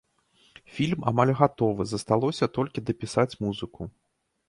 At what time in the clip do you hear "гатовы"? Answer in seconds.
1.43-1.87